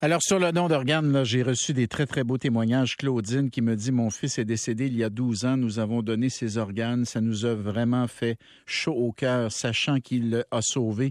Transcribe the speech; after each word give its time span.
Alors, 0.00 0.22
sur 0.22 0.38
le 0.38 0.52
don 0.52 0.68
d'organes, 0.68 1.24
j'ai 1.24 1.42
reçu 1.42 1.72
des 1.72 1.88
très, 1.88 2.06
très 2.06 2.22
beaux 2.22 2.38
témoignages. 2.38 2.96
Claudine 2.96 3.50
qui 3.50 3.60
me 3.62 3.74
dit 3.74 3.90
Mon 3.90 4.10
fils 4.10 4.38
est 4.38 4.44
décédé 4.44 4.86
il 4.86 4.96
y 4.96 5.02
a 5.02 5.10
12 5.10 5.44
ans. 5.44 5.56
Nous 5.56 5.80
avons 5.80 6.02
donné 6.02 6.28
ses 6.28 6.56
organes. 6.56 7.04
Ça 7.04 7.20
nous 7.20 7.46
a 7.46 7.54
vraiment 7.56 8.06
fait 8.06 8.38
chaud 8.64 8.92
au 8.92 9.10
cœur, 9.10 9.50
sachant 9.50 9.98
qu'il 9.98 10.44
a 10.52 10.62
sauvé 10.62 11.10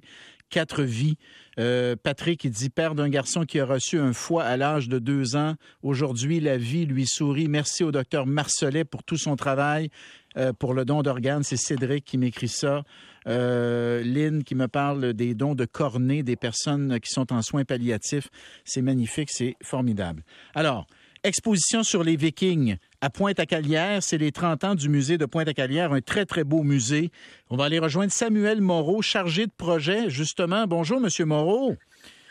quatre 0.50 0.84
vies. 0.84 1.18
Euh, 1.60 1.98
Patrick, 2.02 2.46
il 2.46 2.52
dit 2.52 2.70
Père 2.70 2.96
d'un 2.96 3.10
garçon 3.10 3.44
qui 3.44 3.60
a 3.60 3.66
reçu 3.66 4.00
un 4.00 4.14
foie 4.14 4.44
à 4.44 4.56
l'âge 4.56 4.88
de 4.88 5.00
deux 5.00 5.36
ans. 5.36 5.56
Aujourd'hui, 5.82 6.40
la 6.40 6.58
vie 6.58 6.86
lui 6.86 7.06
sourit. 7.06 7.50
Merci 7.50 7.84
au 7.84 7.92
docteur 7.92 8.26
Marcelet 8.26 8.86
pour 8.86 9.04
tout 9.04 9.18
son 9.18 9.36
travail. 9.36 9.90
Euh, 10.38 10.54
pour 10.54 10.76
le 10.76 10.86
don 10.86 11.02
d'organes. 11.02 11.42
C'est 11.42 11.58
Cédric 11.58 12.06
qui 12.06 12.18
m'écrit 12.20 12.48
ça. 12.48 12.84
Euh, 13.28 14.04
Lynn 14.04 14.44
qui 14.44 14.54
me 14.54 14.68
parle 14.68 15.14
des 15.14 15.34
dons 15.34 15.56
de 15.56 15.66
cornée 15.66 16.22
des 16.22 16.36
personnes 16.36 17.00
qui 17.00 17.10
sont 17.10 17.34
en 17.34 17.42
soins 17.42 17.66
palliatifs. 17.66 18.30
C'est 18.64 18.84
magnifique, 18.84 19.30
c'est 19.32 19.56
formidable. 19.64 20.22
Alors, 20.54 20.86
exposition 21.24 21.82
sur 21.82 22.04
les 22.04 22.16
Vikings 22.16 22.78
à 23.02 23.10
Pointe-à-Calière. 23.10 24.04
C'est 24.04 24.20
les 24.20 24.32
30 24.32 24.64
ans 24.64 24.76
du 24.76 24.90
musée 24.90 25.18
de 25.18 25.26
Pointe-à-Calière, 25.26 25.92
un 25.92 26.02
très, 26.02 26.26
très 26.26 26.44
beau 26.44 26.62
musée. 26.62 27.10
On 27.50 27.58
va 27.58 27.66
aller 27.66 27.80
rejoindre 27.80 28.12
Samuel 28.12 28.62
Moreau, 28.62 29.02
chargé 29.02 29.48
de 29.48 29.52
projet, 29.58 30.12
justement. 30.12 30.68
Bonjour, 30.68 31.00
Monsieur 31.00 31.26
Moreau. 31.26 31.76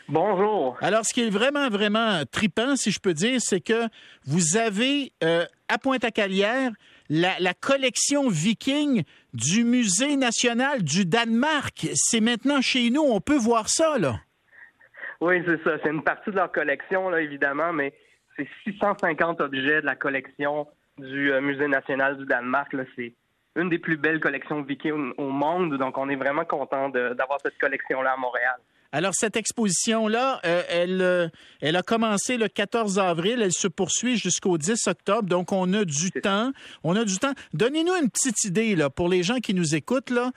Bonjour. 0.07 0.77
Alors, 0.79 1.05
ce 1.05 1.13
qui 1.13 1.23
est 1.23 1.29
vraiment, 1.29 1.67
vraiment 1.69 2.21
tripant, 2.31 2.77
si 2.77 2.91
je 2.91 2.99
peux 2.99 3.13
dire, 3.13 3.41
c'est 3.41 3.59
que 3.59 3.89
vous 4.23 4.55
avez 4.55 5.11
euh, 5.21 5.45
à 5.67 5.77
Pointe-à-Calière 5.77 6.71
la, 7.09 7.53
collection 7.53 8.29
viking 8.29 9.03
du 9.33 9.63
Musée 9.63 10.15
national 10.15 10.83
du 10.83 11.05
Danemark. 11.05 11.87
C'est 11.93 12.21
maintenant 12.21 12.61
chez 12.61 12.89
nous. 12.89 13.01
On 13.01 13.21
peut 13.21 13.37
voir 13.37 13.69
ça, 13.69 13.97
là. 13.97 14.15
Oui, 15.21 15.41
c'est 15.45 15.63
ça. 15.63 15.77
C'est 15.83 15.89
une 15.89 16.03
partie 16.03 16.31
de 16.31 16.35
leur 16.35 16.51
collection, 16.51 17.09
là, 17.09 17.21
évidemment, 17.21 17.73
mais 17.73 17.93
c'est 18.35 18.47
650 18.65 19.41
objets 19.41 19.81
de 19.81 19.85
la 19.85 19.95
collection 19.95 20.67
du 20.97 21.31
euh, 21.31 21.41
Musée 21.41 21.67
national 21.67 22.17
du 22.17 22.25
Danemark. 22.25 22.75
C'est 22.95 23.13
une 23.55 23.69
des 23.69 23.79
plus 23.79 23.97
belles 23.97 24.19
collections 24.19 24.61
vikings 24.61 25.13
au 25.17 25.29
monde. 25.29 25.77
Donc, 25.77 25.97
on 25.97 26.09
est 26.09 26.15
vraiment 26.15 26.45
content 26.45 26.89
d'avoir 26.89 27.39
cette 27.43 27.57
collection-là 27.57 28.13
à 28.13 28.17
Montréal. 28.17 28.57
Alors, 28.97 29.13
cette 29.13 29.37
exposition-là, 29.37 30.41
euh, 30.43 30.63
elle, 30.69 31.03
euh, 31.03 31.27
elle 31.61 31.75
a 31.75 31.83
commencé 31.83 32.35
le 32.35 32.47
14 32.47 32.97
avril, 32.97 33.43
elle 33.43 33.53
se 33.53 33.67
poursuit 33.67 34.17
jusqu'au 34.17 34.57
10 34.57 34.87
octobre, 34.87 35.29
donc 35.29 35.51
on 35.51 35.71
a 35.73 35.85
du 35.85 36.09
temps. 36.09 36.51
On 36.83 36.95
a 36.95 37.05
du 37.05 37.19
temps. 37.19 37.33
Donnez-nous 37.53 37.93
une 37.93 38.09
petite 38.09 38.43
idée, 38.45 38.75
là, 38.75 38.89
pour 38.89 39.07
les 39.07 39.21
gens 39.21 39.37
qui 39.37 39.53
nous 39.53 39.75
écoutent, 39.75 40.09
là, 40.09 40.31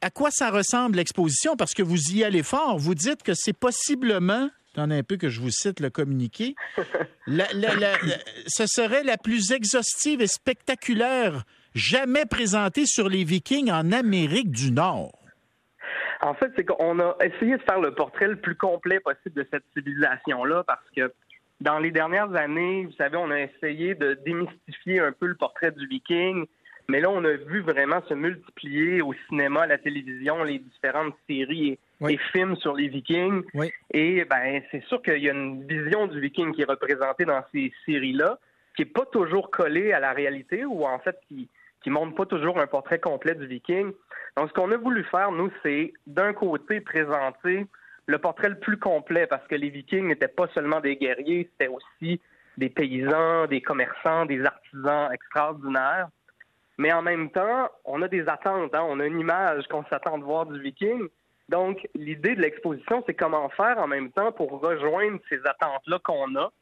à 0.00 0.08
quoi 0.08 0.30
ça 0.30 0.50
ressemble 0.50 0.96
l'exposition, 0.96 1.56
parce 1.56 1.74
que 1.74 1.82
vous 1.82 2.12
y 2.12 2.24
allez 2.24 2.42
fort. 2.42 2.78
Vous 2.78 2.94
dites 2.94 3.22
que 3.22 3.34
c'est 3.34 3.52
possiblement 3.52 4.48
Attendez 4.72 4.94
un 4.94 5.02
peu 5.02 5.18
que 5.18 5.28
je 5.28 5.42
vous 5.42 5.50
cite 5.50 5.80
le 5.80 5.90
communiqué. 5.90 6.54
ce 7.26 8.66
serait 8.66 9.04
la 9.04 9.18
plus 9.18 9.52
exhaustive 9.52 10.22
et 10.22 10.26
spectaculaire 10.26 11.44
jamais 11.74 12.24
présentée 12.24 12.86
sur 12.86 13.10
les 13.10 13.24
Vikings 13.24 13.70
en 13.70 13.92
Amérique 13.92 14.50
du 14.52 14.72
Nord. 14.72 15.25
En 16.26 16.34
fait, 16.34 16.50
c'est 16.56 16.64
qu'on 16.64 16.98
a 16.98 17.16
essayé 17.22 17.56
de 17.56 17.62
faire 17.62 17.80
le 17.80 17.92
portrait 17.92 18.26
le 18.26 18.34
plus 18.34 18.56
complet 18.56 18.98
possible 18.98 19.44
de 19.44 19.46
cette 19.48 19.62
civilisation-là 19.74 20.64
parce 20.66 20.84
que 20.96 21.12
dans 21.60 21.78
les 21.78 21.92
dernières 21.92 22.34
années, 22.34 22.84
vous 22.84 22.96
savez, 22.98 23.16
on 23.16 23.30
a 23.30 23.38
essayé 23.38 23.94
de 23.94 24.14
démystifier 24.26 24.98
un 24.98 25.12
peu 25.12 25.26
le 25.26 25.36
portrait 25.36 25.70
du 25.70 25.86
viking, 25.86 26.44
mais 26.88 26.98
là, 26.98 27.10
on 27.10 27.24
a 27.24 27.34
vu 27.34 27.60
vraiment 27.60 28.02
se 28.08 28.14
multiplier 28.14 29.02
au 29.02 29.14
cinéma, 29.28 29.62
à 29.62 29.66
la 29.68 29.78
télévision, 29.78 30.42
les 30.42 30.58
différentes 30.58 31.14
séries 31.30 31.78
et, 32.08 32.18
films 32.32 32.56
sur 32.56 32.74
les 32.74 32.88
vikings. 32.88 33.44
Et 33.94 34.24
ben, 34.24 34.60
c'est 34.72 34.82
sûr 34.86 35.00
qu'il 35.02 35.22
y 35.22 35.30
a 35.30 35.32
une 35.32 35.64
vision 35.64 36.08
du 36.08 36.18
viking 36.18 36.52
qui 36.52 36.62
est 36.62 36.68
représentée 36.68 37.24
dans 37.24 37.44
ces 37.52 37.72
séries-là, 37.84 38.40
qui 38.74 38.82
n'est 38.82 38.90
pas 38.90 39.06
toujours 39.12 39.52
collée 39.52 39.92
à 39.92 40.00
la 40.00 40.12
réalité 40.12 40.64
ou 40.64 40.84
en 40.84 40.98
fait 40.98 41.16
qui 41.28 41.48
qui 41.86 41.90
montre 41.90 42.16
pas 42.16 42.26
toujours 42.26 42.58
un 42.58 42.66
portrait 42.66 42.98
complet 42.98 43.36
du 43.36 43.46
viking. 43.46 43.92
Donc, 44.36 44.48
ce 44.48 44.54
qu'on 44.54 44.70
a 44.70 44.76
voulu 44.76 45.04
faire, 45.04 45.32
nous, 45.32 45.50
c'est 45.62 45.92
d'un 46.06 46.32
côté 46.32 46.80
présenter 46.80 47.66
le 48.06 48.18
portrait 48.18 48.50
le 48.50 48.58
plus 48.58 48.78
complet 48.78 49.26
parce 49.26 49.46
que 49.48 49.54
les 49.54 49.70
vikings 49.70 50.06
n'étaient 50.06 50.28
pas 50.28 50.46
seulement 50.54 50.80
des 50.80 50.96
guerriers, 50.96 51.48
c'était 51.52 51.72
aussi 51.72 52.20
des 52.56 52.68
paysans, 52.68 53.46
des 53.46 53.60
commerçants, 53.60 54.26
des 54.26 54.44
artisans 54.44 55.10
extraordinaires. 55.12 56.08
Mais 56.78 56.92
en 56.92 57.02
même 57.02 57.30
temps, 57.30 57.68
on 57.84 58.02
a 58.02 58.08
des 58.08 58.28
attentes, 58.28 58.74
hein. 58.74 58.84
on 58.86 59.00
a 59.00 59.06
une 59.06 59.18
image 59.18 59.66
qu'on 59.68 59.84
s'attend 59.86 60.18
de 60.18 60.24
voir 60.24 60.46
du 60.46 60.60
viking. 60.60 61.08
Donc, 61.48 61.86
l'idée 61.94 62.34
de 62.34 62.42
l'exposition, 62.42 63.02
c'est 63.06 63.14
comment 63.14 63.48
faire 63.50 63.78
en 63.78 63.86
même 63.86 64.10
temps 64.12 64.32
pour 64.32 64.60
rejoindre 64.60 65.18
ces 65.28 65.40
attentes-là 65.46 65.98
qu'on 66.00 66.34
a 66.36 66.52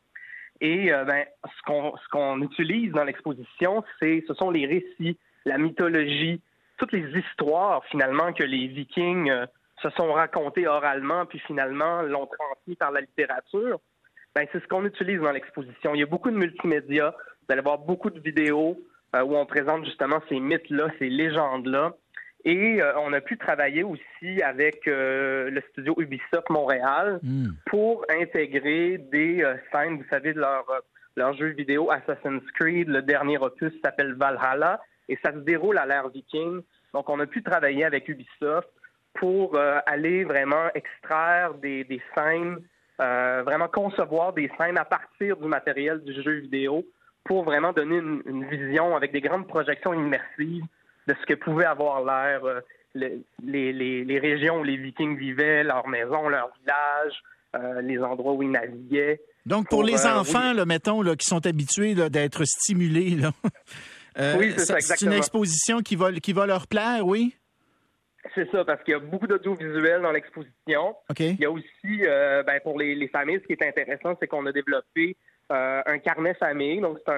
et 0.60 0.92
euh, 0.92 1.04
ben, 1.04 1.24
ce 1.44 2.08
qu'on 2.10 2.40
utilise 2.42 2.92
dans 2.92 3.04
l'exposition, 3.04 3.84
c'est 3.98 4.24
ce 4.26 4.34
sont 4.34 4.50
les 4.50 4.66
récits, 4.66 5.18
la 5.44 5.58
mythologie, 5.58 6.40
toutes 6.78 6.92
les 6.92 7.18
histoires 7.18 7.84
finalement 7.86 8.32
que 8.32 8.44
les 8.44 8.66
Vikings 8.68 9.30
euh, 9.30 9.46
se 9.82 9.90
sont 9.90 10.12
racontées 10.12 10.66
oralement, 10.66 11.26
puis 11.26 11.38
finalement 11.40 12.02
l'ont 12.02 12.26
transmis 12.26 12.76
par 12.76 12.92
la 12.92 13.00
littérature. 13.00 13.80
Ben, 14.34 14.46
c'est 14.52 14.62
ce 14.62 14.68
qu'on 14.68 14.84
utilise 14.84 15.20
dans 15.20 15.30
l'exposition. 15.30 15.94
Il 15.94 16.00
y 16.00 16.02
a 16.02 16.06
beaucoup 16.06 16.30
de 16.30 16.36
multimédia. 16.36 17.14
Vous 17.42 17.52
allez 17.52 17.62
voir 17.62 17.78
beaucoup 17.78 18.10
de 18.10 18.20
vidéos 18.20 18.78
euh, 19.14 19.22
où 19.22 19.36
on 19.36 19.46
présente 19.46 19.84
justement 19.84 20.20
ces 20.28 20.40
mythes-là, 20.40 20.88
ces 20.98 21.08
légendes-là. 21.08 21.94
Et 22.44 22.82
euh, 22.82 22.92
on 22.98 23.12
a 23.14 23.20
pu 23.20 23.38
travailler 23.38 23.82
aussi 23.84 24.42
avec 24.42 24.86
euh, 24.86 25.50
le 25.50 25.62
studio 25.70 25.94
Ubisoft 25.98 26.50
Montréal 26.50 27.20
hmm. 27.22 27.52
pour 27.66 28.04
intégrer 28.10 28.98
des 28.98 29.42
euh, 29.42 29.56
scènes, 29.72 29.96
vous 29.96 30.08
savez, 30.10 30.34
de 30.34 30.40
leur, 30.40 30.66
leur 31.16 31.32
jeu 31.34 31.48
vidéo 31.48 31.90
Assassin's 31.90 32.42
Creed. 32.58 32.88
Le 32.88 33.00
dernier 33.00 33.38
opus 33.38 33.72
s'appelle 33.82 34.14
Valhalla 34.14 34.80
et 35.08 35.18
ça 35.24 35.32
se 35.32 35.38
déroule 35.38 35.78
à 35.78 35.86
l'ère 35.86 36.08
viking. 36.08 36.62
Donc, 36.92 37.08
on 37.08 37.20
a 37.20 37.26
pu 37.26 37.42
travailler 37.42 37.84
avec 37.84 38.08
Ubisoft 38.08 38.68
pour 39.14 39.56
aller 39.86 40.24
vraiment 40.24 40.68
extraire 40.74 41.54
des, 41.54 41.84
des 41.84 42.02
scènes, 42.14 42.58
vraiment 42.98 43.68
concevoir 43.68 44.32
des 44.32 44.50
scènes 44.58 44.76
à 44.76 44.84
partir 44.84 45.36
du 45.36 45.46
matériel 45.46 46.02
du 46.02 46.20
jeu 46.22 46.40
vidéo 46.40 46.84
pour 47.24 47.44
vraiment 47.44 47.72
donner 47.72 47.96
une, 47.96 48.22
une 48.26 48.44
vision 48.48 48.94
avec 48.96 49.12
des 49.12 49.20
grandes 49.20 49.46
projections 49.46 49.94
immersives 49.94 50.64
de 51.06 51.14
ce 51.20 51.26
que 51.26 51.34
pouvait 51.34 51.64
avoir 51.64 52.04
l'air 52.04 52.44
euh, 52.44 52.60
les, 52.94 53.72
les, 53.72 54.18
régions 54.18 54.60
où 54.60 54.64
les 54.64 54.76
Vikings 54.76 55.18
vivaient, 55.18 55.64
leurs 55.64 55.88
maisons, 55.88 56.28
leurs 56.28 56.50
villages, 56.60 57.22
euh, 57.56 57.80
les 57.82 57.98
endroits 57.98 58.34
où 58.34 58.42
ils 58.42 58.50
naviguaient. 58.50 59.20
Donc, 59.46 59.68
pour, 59.68 59.82
les 59.82 60.06
euh, 60.06 60.14
enfants, 60.14 60.52
là, 60.52 60.64
mettons, 60.64 61.02
là, 61.02 61.16
qui 61.16 61.26
sont 61.26 61.44
habitués 61.46 61.94
d'être 61.94 62.44
stimulés, 62.44 63.10
là, 63.10 63.32
oui, 64.38 64.54
c'est 64.56 64.80
C'est 64.80 65.06
une 65.06 65.12
exposition 65.12 65.80
qui 65.80 65.96
va, 65.96 66.12
qui 66.12 66.32
va 66.32 66.46
leur 66.46 66.66
plaire, 66.66 67.06
oui? 67.06 67.36
C'est 68.34 68.50
ça, 68.50 68.64
parce 68.64 68.82
qu'il 68.82 68.92
y 68.92 68.96
a 68.96 69.00
beaucoup 69.00 69.26
d'audiovisuels 69.26 70.00
dans 70.00 70.12
l'exposition. 70.12 70.96
Il 71.18 71.40
y 71.40 71.44
a 71.44 71.50
aussi, 71.50 71.98
ben, 72.46 72.58
pour 72.62 72.78
les, 72.78 72.94
les, 72.94 73.08
familles, 73.08 73.40
ce 73.42 73.46
qui 73.46 73.52
est 73.52 73.66
intéressant, 73.66 74.16
c'est 74.18 74.26
qu'on 74.26 74.46
a 74.46 74.52
développé 74.52 75.16
euh, 75.52 75.82
un 75.84 75.98
carnet 75.98 76.32
famille. 76.34 76.80
Donc, 76.80 76.98
c'est 77.06 77.12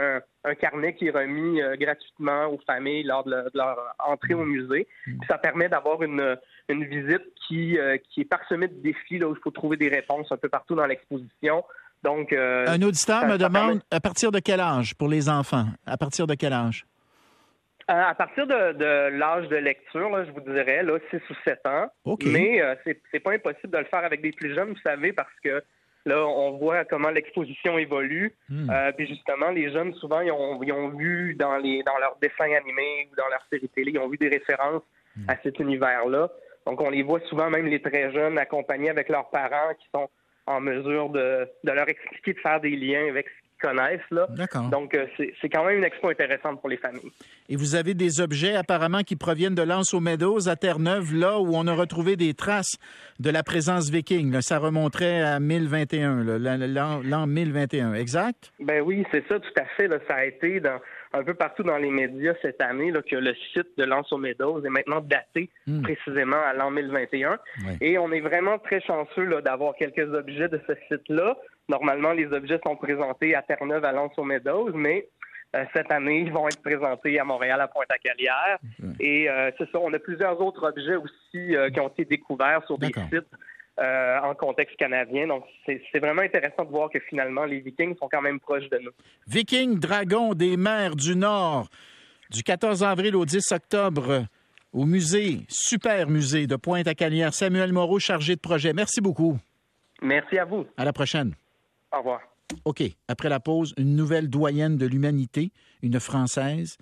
un, 0.44 0.54
carnet 0.56 0.94
qui 0.94 1.06
est 1.06 1.10
remis 1.10 1.62
euh, 1.62 1.76
gratuitement 1.76 2.46
aux 2.46 2.58
familles 2.66 3.04
lors 3.04 3.22
de, 3.22 3.44
leur 3.54 3.94
entrée 4.04 4.34
au 4.34 4.44
musée. 4.44 4.88
Mm. 5.06 5.18
ça 5.28 5.38
permet 5.38 5.68
d'avoir 5.68 6.02
une, 6.02 6.36
visite 6.68 7.22
qui, 7.46 7.78
euh, 7.78 7.96
qui 8.10 8.22
est 8.22 8.28
parsemée 8.28 8.66
de 8.66 8.82
défis, 8.82 9.18
là, 9.18 9.28
où 9.28 9.34
il 9.36 9.40
faut 9.40 9.52
trouver 9.52 9.76
des 9.76 9.88
réponses 9.88 10.32
un 10.32 10.36
peu 10.36 10.48
partout 10.48 10.74
dans 10.74 10.86
l'exposition. 10.86 11.64
Donc, 12.06 12.32
un 12.32 12.80
auditeur 12.82 13.26
me 13.26 13.36
demande 13.36 13.80
à 13.90 14.00
partir 14.00 14.30
de 14.30 14.38
quel 14.38 14.60
âge 14.60 14.94
pour 14.94 15.08
les 15.08 15.28
enfants? 15.28 15.66
À 15.86 15.96
partir 15.96 16.26
de 16.26 16.34
quel 16.34 16.52
âge? 16.52 16.86
à 17.88 18.14
partir 18.16 18.48
de, 18.48 19.16
l'âge 19.16 19.46
de 19.46 19.54
lecture, 19.54 20.10
je 20.24 20.32
vous 20.32 20.40
dirais, 20.40 20.82
là, 20.82 20.98
6 21.08 21.18
ou 21.30 21.34
7 21.44 21.60
ans. 21.66 21.86
Mais 22.24 22.60
c'est, 22.84 23.00
c'est 23.12 23.20
pas 23.20 23.32
impossible 23.32 23.72
de 23.72 23.78
le 23.78 23.84
faire 23.84 24.04
avec 24.04 24.22
des 24.22 24.32
plus 24.32 24.52
jeunes, 24.52 24.70
vous 24.70 24.80
savez, 24.84 25.12
parce 25.12 25.30
que 25.44 25.62
Là, 26.06 26.24
on 26.24 26.56
voit 26.56 26.84
comment 26.84 27.10
l'exposition 27.10 27.78
évolue. 27.78 28.32
Hmm. 28.48 28.70
Euh, 28.70 28.92
puis 28.92 29.08
justement, 29.08 29.50
les 29.50 29.72
jeunes, 29.72 29.92
souvent, 29.94 30.20
ils 30.20 30.30
ont, 30.30 30.88
vu 30.90 31.34
dans, 31.34 31.56
les, 31.56 31.82
dans 31.82 31.98
leurs 31.98 32.16
dessins 32.22 32.54
animés 32.56 33.08
ou 33.10 33.16
dans 33.16 33.28
leurs 33.28 33.44
séries 33.50 33.68
télé, 33.68 33.90
ils 33.92 33.98
ont 33.98 34.08
vu 34.08 34.16
des 34.16 34.28
références 34.28 34.84
hmm. 35.16 35.24
à 35.28 35.34
cet 35.42 35.58
univers-là. 35.58 36.30
Donc, 36.64 36.80
on 36.80 36.90
les 36.90 37.02
voit 37.02 37.20
souvent, 37.28 37.50
même 37.50 37.66
les 37.66 37.82
très 37.82 38.12
jeunes, 38.12 38.38
accompagnés 38.38 38.88
avec 38.88 39.08
leurs 39.08 39.28
parents 39.30 39.74
qui 39.80 39.88
sont 39.92 40.08
en 40.46 40.60
mesure 40.60 41.10
de, 41.10 41.48
de 41.64 41.72
leur 41.72 41.88
expliquer, 41.88 42.34
de 42.34 42.40
faire 42.40 42.60
des 42.60 42.76
liens 42.76 43.08
avec 43.08 43.26
ce 43.28 43.46
connaissent. 43.60 44.00
Là. 44.10 44.26
Donc, 44.70 44.94
euh, 44.94 45.06
c'est 45.18 45.48
quand 45.48 45.64
même 45.64 45.78
une 45.78 45.84
expo 45.84 46.08
intéressante 46.08 46.60
pour 46.60 46.68
les 46.68 46.76
familles. 46.76 47.10
Et 47.48 47.56
vous 47.56 47.74
avez 47.74 47.94
des 47.94 48.20
objets 48.20 48.54
apparemment 48.54 49.02
qui 49.02 49.16
proviennent 49.16 49.54
de 49.54 49.62
l'Anse 49.62 49.94
aux 49.94 50.00
Meadows 50.00 50.48
à 50.48 50.56
Terre-Neuve, 50.56 51.14
là 51.14 51.38
où 51.38 51.54
on 51.54 51.66
a 51.66 51.74
retrouvé 51.74 52.16
des 52.16 52.34
traces 52.34 52.76
de 53.18 53.30
la 53.30 53.42
présence 53.42 53.90
viking. 53.90 54.40
Ça 54.40 54.58
remonterait 54.58 55.22
à 55.22 55.40
1021, 55.40 56.24
l'an 57.02 57.26
1021, 57.26 57.94
exact? 57.94 58.52
Ben 58.60 58.82
oui, 58.82 59.04
c'est 59.10 59.26
ça, 59.28 59.38
tout 59.38 59.60
à 59.60 59.64
fait. 59.76 59.88
Ça 60.06 60.14
a 60.14 60.24
été 60.24 60.60
dans, 60.60 60.80
un 61.16 61.24
peu 61.24 61.34
partout 61.34 61.62
dans 61.62 61.76
les 61.78 61.90
médias 61.90 62.34
cette 62.42 62.60
année 62.60 62.90
là, 62.90 63.02
que 63.02 63.16
le 63.16 63.34
site 63.52 63.76
de 63.76 63.84
l'Anse 63.84 64.12
aux 64.12 64.18
Meadows 64.18 64.64
est 64.64 64.70
maintenant 64.70 65.00
daté 65.00 65.50
hmm. 65.66 65.82
précisément 65.82 66.40
à 66.44 66.52
l'an 66.52 66.70
1021. 66.70 67.38
Et 67.80 67.98
on 67.98 68.12
est 68.12 68.20
vraiment 68.20 68.58
très 68.58 68.80
chanceux 68.80 69.40
d'avoir 69.42 69.74
quelques 69.76 70.12
objets 70.14 70.48
de 70.48 70.60
ce 70.66 70.74
site-là. 70.88 71.36
normalement, 71.68 72.12
les 72.12 72.26
objets 72.32 72.60
sont 72.64 72.76
présentés 72.76 73.34
à 73.34 73.42
Terre-Neuve, 73.42 73.84
à 73.84 73.92
Lens 73.92 74.12
aux 74.16 74.24
Meadows, 74.24 74.72
mais 74.74 75.08
euh, 75.54 75.64
cette 75.74 75.90
année, 75.92 76.20
ils 76.20 76.32
vont 76.32 76.48
être 76.48 76.62
présentés 76.62 77.18
à 77.18 77.24
Montréal, 77.24 77.60
à 77.60 77.68
Pointe-à-Calière. 77.68 78.58
Et 79.00 79.28
euh, 79.28 79.50
c'est 79.58 79.70
ça, 79.70 79.78
on 79.80 79.92
a 79.92 79.98
plusieurs 79.98 80.40
autres 80.40 80.68
objets 80.68 80.96
aussi 80.96 81.56
euh, 81.56 81.70
qui 81.70 81.80
ont 81.80 81.88
été 81.88 82.04
découverts 82.04 82.62
sur 82.66 82.78
des 82.78 82.88
sites 82.88 83.30
en 83.78 84.34
contexte 84.34 84.76
canadien. 84.76 85.26
Donc, 85.26 85.44
c'est 85.66 85.98
vraiment 85.98 86.22
intéressant 86.22 86.64
de 86.64 86.70
voir 86.70 86.90
que 86.90 86.98
finalement, 87.00 87.44
les 87.44 87.60
Vikings 87.60 87.96
sont 87.98 88.08
quand 88.10 88.22
même 88.22 88.40
proches 88.40 88.68
de 88.70 88.78
nous. 88.78 88.90
Vikings, 89.26 89.78
dragons 89.78 90.34
des 90.34 90.56
mers 90.56 90.96
du 90.96 91.14
Nord, 91.14 91.68
du 92.30 92.42
14 92.42 92.82
avril 92.82 93.16
au 93.16 93.24
10 93.24 93.52
octobre 93.52 94.26
au 94.76 94.84
musée, 94.84 95.40
super 95.48 96.08
musée 96.08 96.46
de 96.46 96.56
Pointe-à-Calière. 96.56 97.32
Samuel 97.32 97.72
Moreau, 97.72 97.98
chargé 97.98 98.36
de 98.36 98.40
projet. 98.40 98.74
Merci 98.74 99.00
beaucoup. 99.00 99.38
Merci 100.02 100.38
à 100.38 100.44
vous. 100.44 100.66
À 100.76 100.84
la 100.84 100.92
prochaine. 100.92 101.34
Au 101.92 101.98
revoir. 101.98 102.20
OK. 102.64 102.82
Après 103.08 103.28
la 103.28 103.40
pause, 103.40 103.74
une 103.78 103.96
nouvelle 103.96 104.28
doyenne 104.28 104.76
de 104.76 104.86
l'humanité, 104.86 105.50
une 105.82 105.98
Française. 105.98 106.76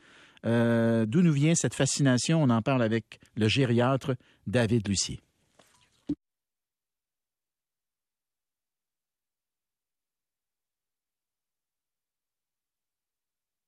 Euh, 0.45 1.07
d'où 1.07 1.23
nous 1.23 1.33
vient 1.33 1.55
cette 1.55 1.75
fascination? 1.75 2.43
On 2.43 2.51
en 2.51 2.63
parle 2.63 2.83
avec 2.83 3.21
le 3.37 3.49
gériatre 3.49 4.15
David 4.47 4.89
Lucier. 4.89 5.21